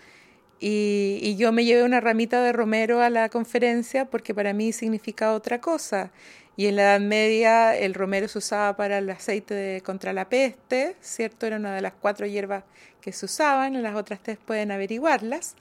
[0.61, 5.33] Y, yo me llevé una ramita de romero a la conferencia porque para mí significa
[5.33, 6.11] otra cosa.
[6.55, 10.97] Y en la Edad Media el romero se usaba para el aceite contra la peste,
[11.01, 11.47] ¿cierto?
[11.47, 12.65] Era una de las cuatro hierbas
[13.01, 15.57] que se usaban, las otras tres pueden averiguarlas.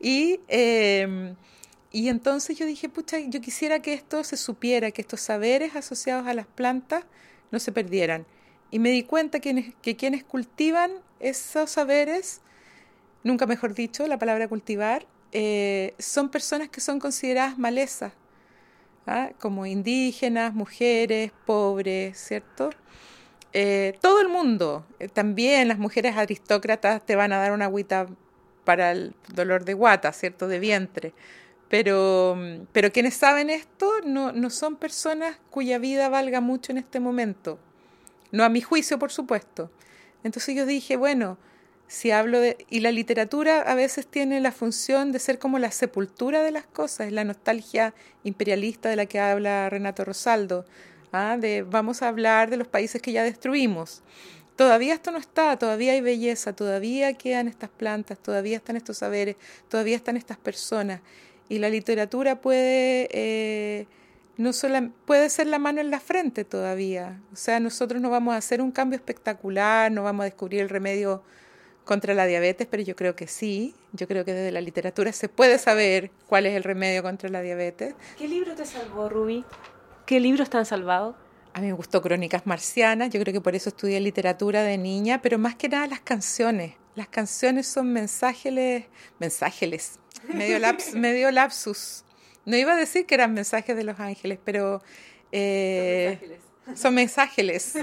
[0.00, 1.34] Y em,
[1.92, 6.26] y entonces yo dije, pucha, yo quisiera que esto se supiera, que estos saberes asociados
[6.26, 7.04] a las plantas
[7.50, 8.26] no se perdieran.
[8.70, 12.40] Y me di cuenta que, que quienes cultivan esos saberes,
[13.24, 18.12] nunca mejor dicho, la palabra cultivar, eh, son personas que son consideradas malezas,
[19.06, 19.30] ¿ah?
[19.40, 22.70] como indígenas, mujeres, pobres, ¿cierto?
[23.52, 28.06] Eh, todo el mundo, eh, también las mujeres aristócratas te van a dar una agüita
[28.64, 30.46] para el dolor de guata, ¿cierto?
[30.46, 31.12] De vientre
[31.70, 32.36] pero,
[32.72, 37.60] pero quienes saben esto no, no son personas cuya vida valga mucho en este momento.
[38.32, 39.70] No a mi juicio, por supuesto.
[40.24, 41.38] Entonces yo dije, bueno,
[41.86, 42.66] si hablo de...
[42.70, 46.66] Y la literatura a veces tiene la función de ser como la sepultura de las
[46.66, 50.66] cosas, es la nostalgia imperialista de la que habla Renato Rosaldo,
[51.12, 51.36] ¿ah?
[51.38, 54.02] de vamos a hablar de los países que ya destruimos.
[54.56, 59.36] Todavía esto no está, todavía hay belleza, todavía quedan estas plantas, todavía están estos saberes,
[59.68, 61.00] todavía están estas personas.
[61.50, 63.86] Y la literatura puede, eh,
[64.36, 67.20] no solo, puede ser la mano en la frente todavía.
[67.32, 70.68] O sea, nosotros no vamos a hacer un cambio espectacular, no vamos a descubrir el
[70.68, 71.24] remedio
[71.84, 73.74] contra la diabetes, pero yo creo que sí.
[73.92, 77.42] Yo creo que desde la literatura se puede saber cuál es el remedio contra la
[77.42, 77.96] diabetes.
[78.16, 79.44] ¿Qué libro te salvó, Ruby?
[80.06, 81.16] ¿Qué libros te han salvado?
[81.52, 85.20] A mí me gustó Crónicas Marcianas, yo creo que por eso estudié literatura de niña,
[85.20, 86.74] pero más que nada las canciones.
[87.00, 88.84] Las canciones son mensajes,
[89.18, 90.58] mensajes, medio,
[90.96, 92.04] medio lapsus.
[92.44, 94.82] No iba a decir que eran mensajes de los ángeles, pero...
[95.32, 96.38] Eh,
[96.74, 97.74] son mensajes.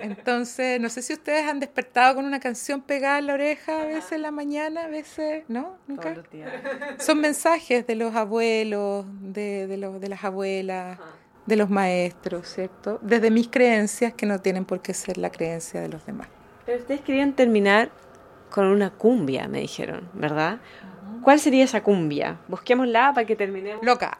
[0.00, 3.84] Entonces, no sé si ustedes han despertado con una canción pegada en la oreja a
[3.84, 5.76] veces en la mañana, a veces, ¿no?
[5.86, 6.14] ¿Nunca?
[6.98, 10.98] Son mensajes de los abuelos, de, de, los, de las abuelas,
[11.44, 13.00] de los maestros, ¿cierto?
[13.02, 16.28] Desde mis creencias que no tienen por qué ser la creencia de los demás.
[16.64, 17.90] Pero ustedes querían terminar
[18.50, 20.58] con una cumbia, me dijeron, ¿verdad?
[21.22, 22.38] ¿Cuál sería esa cumbia?
[22.48, 23.84] Busquémosla para que terminemos.
[23.84, 24.18] Loca.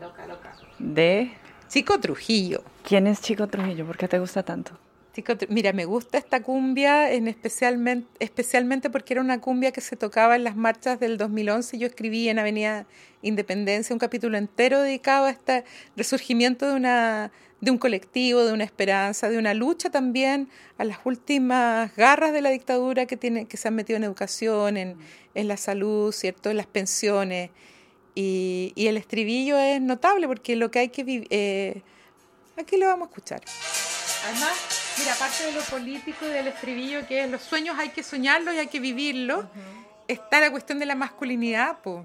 [0.00, 0.52] Loca, loca.
[0.78, 1.32] De
[1.68, 2.62] Chico Trujillo.
[2.86, 3.86] ¿Quién es Chico Trujillo?
[3.86, 4.72] ¿Por qué te gusta tanto?
[5.12, 9.80] Chico, Tru- mira, me gusta esta cumbia en especialmente, especialmente porque era una cumbia que
[9.80, 11.78] se tocaba en las marchas del 2011.
[11.78, 12.86] Yo escribí en Avenida
[13.22, 15.64] Independencia un capítulo entero dedicado a este
[15.96, 20.98] resurgimiento de, una, de un colectivo, de una esperanza, de una lucha también a las
[21.04, 24.96] últimas garras de la dictadura que, tiene, que se han metido en educación, en,
[25.34, 26.50] en la salud, ¿cierto?
[26.50, 27.50] en las pensiones.
[28.14, 31.84] Y, y el estribillo es notable porque lo que hay que vivir...
[32.56, 33.40] aquí lo vamos a escuchar.
[34.26, 38.02] Además, mira, aparte de lo político y del estribillo, que es los sueños hay que
[38.02, 39.46] soñarlos y hay que vivirlos,
[40.08, 42.04] está la cuestión de la masculinidad, po.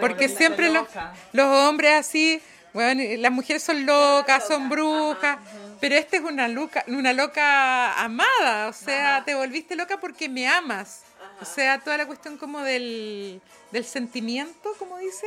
[0.00, 0.86] Porque siempre los,
[1.32, 2.40] los hombres así,
[2.72, 5.38] bueno, las mujeres son locas, son brujas,
[5.80, 10.48] pero esta es una loca, una loca amada, o sea, te volviste loca porque me
[10.48, 11.00] amas.
[11.40, 13.40] O sea, toda la cuestión como del,
[13.72, 15.26] del sentimiento, como dice.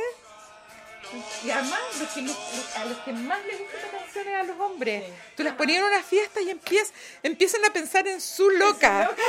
[1.44, 4.34] Y además, los que, los- los- a los que más les gusta esta canción es
[4.34, 5.04] a los hombres.
[5.36, 6.90] Tú les ponías en una fiesta y empiez-
[7.22, 9.10] empiezan a pensar en su loca.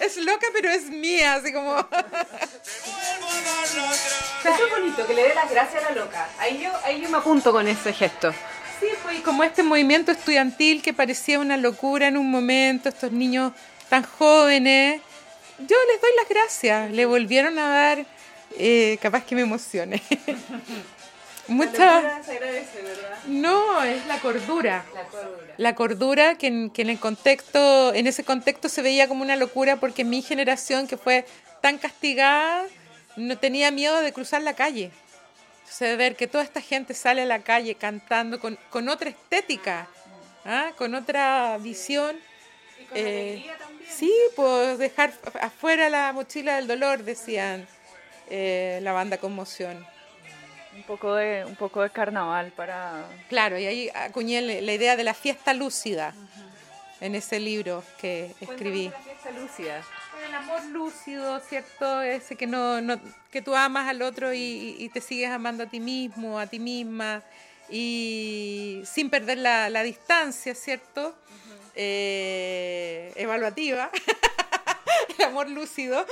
[0.00, 1.74] Es loca, pero es mía, así como...
[4.46, 6.28] Eso es bonito, que le dé las gracias a la loca.
[6.38, 8.32] Ahí yo, ahí yo me apunto con ese gesto.
[8.80, 13.52] Sí, pues como este movimiento estudiantil que parecía una locura en un momento, estos niños
[13.88, 15.00] tan jóvenes,
[15.58, 18.06] yo les doy las gracias, le volvieron a dar,
[18.58, 20.02] eh, capaz que me emocione.
[21.48, 22.22] Mucha...
[22.22, 23.18] se agradece, ¿verdad?
[23.26, 24.84] No, es la cordura.
[24.94, 25.54] La cordura.
[25.56, 29.36] La cordura que en, que en el contexto, en ese contexto se veía como una
[29.36, 31.24] locura porque mi generación que fue
[31.60, 32.64] tan castigada
[33.16, 34.90] no tenía miedo de cruzar la calle.
[35.64, 38.88] O sea, de ver que toda esta gente sale a la calle cantando con, con
[38.88, 39.88] otra estética,
[40.44, 40.70] ¿ah?
[40.76, 42.16] con otra visión.
[42.94, 43.44] Eh,
[43.88, 47.66] sí, pues dejar afuera la mochila del dolor, decían
[48.30, 49.84] eh, la banda Conmoción.
[50.76, 53.06] Un poco de, un poco de carnaval para...
[53.28, 56.14] Claro, y ahí acuñé la la idea de la fiesta lúcida
[57.00, 58.88] en ese libro que escribí.
[58.88, 59.82] La fiesta lúcida.
[60.26, 62.02] El amor lúcido, ¿cierto?
[62.02, 65.78] Ese que no, no que tú amas al otro y, te sigues amando a ti
[65.78, 67.22] mismo, a ti misma,
[67.70, 71.14] y sin perder la, la distancia, ¿cierto?
[71.74, 73.90] Eh, evaluativa.
[75.18, 76.06] El amor lúcido,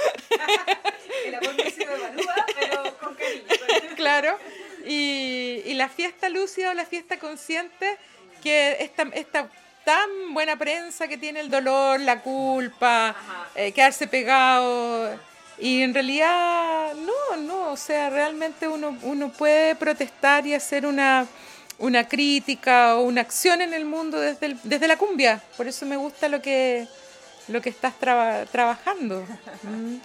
[1.26, 3.44] El amor lúcido evalúa, pero con cariño.
[3.96, 4.38] claro.
[4.86, 7.96] Y, y la fiesta lúcida o la fiesta consciente,
[8.42, 9.50] que esta, esta
[9.84, 13.14] tan buena prensa que tiene el dolor, la culpa,
[13.54, 15.18] eh, quedarse pegado.
[15.58, 21.26] Y en realidad, no, no, o sea, realmente uno, uno puede protestar y hacer una,
[21.78, 25.40] una crítica o una acción en el mundo desde, el- desde la cumbia.
[25.56, 26.88] Por eso me gusta lo que,
[27.48, 29.24] lo que estás traba- trabajando.
[29.62, 29.96] Mm.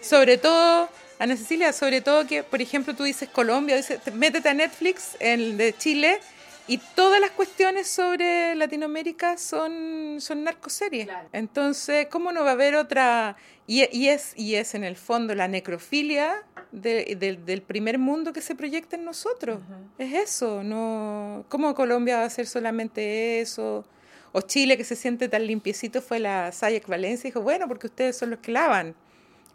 [0.00, 4.48] Sobre todo, Ana Cecilia, sobre todo que, por ejemplo, tú dices Colombia, dices, te- métete
[4.50, 6.20] a Netflix, el de Chile,
[6.68, 11.06] y todas las cuestiones sobre Latinoamérica son, son narcoseries.
[11.06, 11.28] Claro.
[11.32, 13.36] Entonces, ¿cómo no va a haber otra?
[13.66, 16.34] Y, y es, y es en el fondo la necrofilia
[16.72, 19.60] de- del- del primer mundo que se proyecta en nosotros.
[19.98, 23.84] Es eso, no ¿cómo Colombia va a ser solamente eso?
[24.32, 27.86] O Chile, que se siente tan limpiecito, fue la Sayek Valencia y dijo, bueno, porque
[27.86, 28.94] ustedes son los que lavan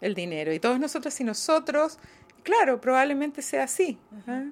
[0.01, 0.51] el dinero.
[0.51, 1.99] Y todos nosotros y nosotros,
[2.41, 3.99] claro, probablemente sea así.
[4.27, 4.45] ¿ah?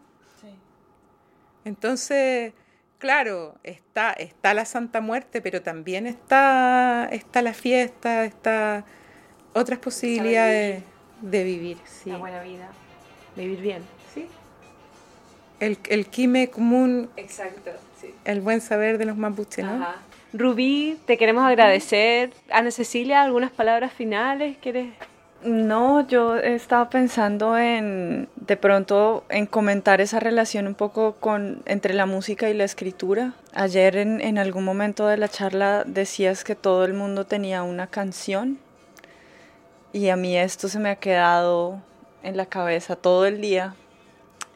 [1.65, 2.53] Entonces,
[2.97, 8.85] claro, está, está la Santa Muerte, pero también está, está la fiesta, está
[9.53, 10.83] otras posibilidades
[11.21, 11.77] de vivir.
[11.85, 12.09] Sí.
[12.09, 12.69] La buena vida.
[13.35, 13.83] Vivir bien.
[14.13, 14.27] Sí.
[15.59, 18.13] El, el quime común, Exacto, sí.
[18.25, 19.73] el buen saber de los mapuches, ¿no?
[19.73, 19.95] Ajá.
[20.33, 22.31] Rubí, te queremos agradecer.
[22.49, 24.57] Ana Cecilia, ¿algunas palabras finales?
[24.61, 24.87] ¿Quieres?
[25.43, 31.95] No, yo estaba pensando en, de pronto, en comentar esa relación un poco con, entre
[31.95, 33.33] la música y la escritura.
[33.53, 38.59] Ayer en, algún momento de la charla decías que todo el mundo tenía una canción
[39.93, 41.81] y a mí esto se me ha quedado
[42.21, 43.73] en la cabeza todo el día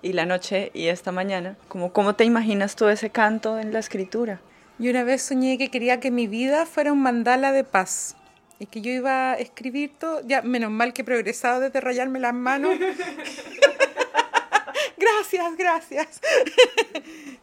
[0.03, 1.57] y la noche y esta mañana.
[1.67, 4.39] Como, ¿Cómo te imaginas tú ese canto en la escritura?
[4.77, 8.15] Y una vez soñé que quería que mi vida fuera un mandala de paz.
[8.59, 10.21] Y que yo iba a escribir todo.
[10.25, 12.77] Ya, menos mal que he progresado desde rayarme las manos.
[14.97, 16.21] gracias, gracias.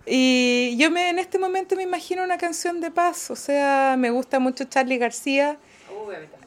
[0.06, 4.10] y yo me, en este momento me imagino una canción de paz, o sea, me
[4.10, 5.58] gusta mucho Charlie García.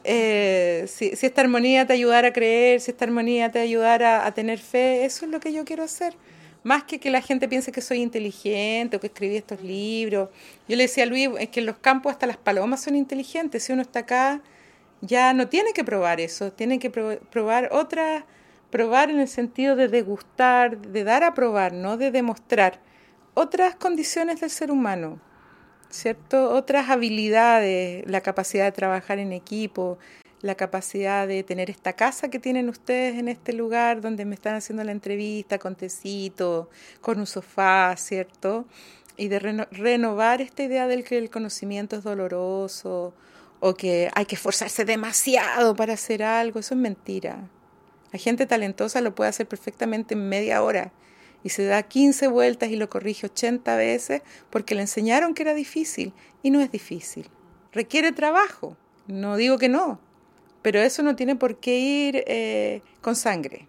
[0.04, 4.58] Eh, si, esta armonía te ayudara a creer, si esta armonía te ayudara a tener
[4.58, 6.14] fe, eso es lo que yo quiero hacer
[6.66, 10.30] más que que la gente piense que soy inteligente o que escribí estos libros.
[10.66, 13.62] Yo le decía a Luis, es que en los campos hasta las palomas son inteligentes,
[13.62, 14.40] si uno está acá
[15.00, 18.24] ya no tiene que probar eso, tiene que probar otras,
[18.70, 22.80] probar en el sentido de degustar, de dar a probar, no de demostrar
[23.34, 25.20] otras condiciones del ser humano,
[25.90, 26.50] ¿cierto?
[26.50, 29.98] Otras habilidades, la capacidad de trabajar en equipo,
[30.40, 34.54] la capacidad de tener esta casa que tienen ustedes en este lugar donde me están
[34.54, 36.70] haciendo la entrevista con tecito,
[37.00, 38.66] con un sofá, ¿cierto?
[39.16, 43.14] Y de renovar esta idea del que el conocimiento es doloroso
[43.60, 47.48] o que hay que esforzarse demasiado para hacer algo, eso es mentira.
[48.12, 50.92] La gente talentosa lo puede hacer perfectamente en media hora
[51.42, 55.54] y se da 15 vueltas y lo corrige 80 veces porque le enseñaron que era
[55.54, 57.28] difícil y no es difícil.
[57.72, 58.76] Requiere trabajo,
[59.06, 60.00] no digo que no,
[60.62, 63.68] pero eso no tiene por qué ir eh, con sangre.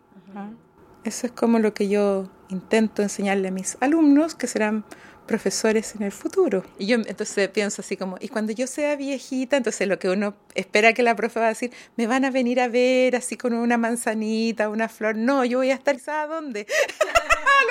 [1.03, 4.83] Eso es como lo que yo intento enseñarle a mis alumnos, que serán
[5.27, 6.63] profesores en el futuro.
[6.79, 10.35] Y yo entonces pienso así como, y cuando yo sea viejita, entonces lo que uno
[10.55, 13.53] espera que la profe va a decir, me van a venir a ver así con
[13.53, 15.15] una manzanita, una flor.
[15.15, 16.65] No, yo voy a estar, ¿sabes dónde?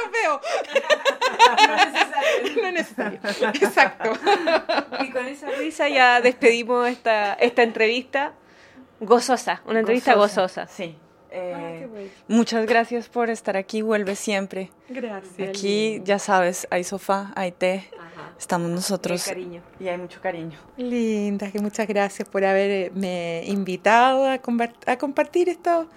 [0.03, 0.41] Los veo.
[1.67, 2.63] no es necesario.
[2.63, 3.21] No es necesario.
[3.67, 4.13] Exacto.
[5.01, 8.33] Y con esa risa ya despedimos esta, esta entrevista.
[9.01, 10.67] Gozosa, una entrevista gozosa.
[10.67, 10.97] Sí.
[11.39, 14.71] Eh, muchas gracias por estar aquí, vuelve siempre.
[14.89, 15.49] Gracias.
[15.49, 17.91] Aquí, ya sabes, hay sofá, hay té,
[18.39, 19.27] estamos nosotros.
[19.27, 19.63] Y hay cariño.
[19.79, 20.59] Y hay mucho cariño.
[20.79, 24.41] Linda, que muchas gracias por haberme invitado a,
[24.87, 25.89] a compartir esto,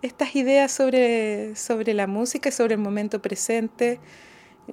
[0.00, 4.00] estas ideas sobre, sobre la música y sobre el momento presente.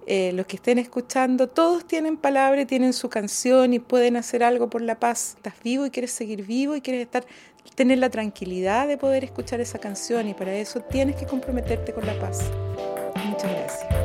[0.08, 4.44] Eh, los que estén escuchando, todos tienen palabra y tienen su canción y pueden hacer
[4.44, 5.36] algo por la paz.
[5.36, 7.26] Estás vivo y quieres seguir vivo y quieres estar,
[7.76, 12.06] tener la tranquilidad de poder escuchar esa canción y para eso tienes que comprometerte con
[12.06, 12.52] la paz.
[13.26, 14.03] Muchas gracias.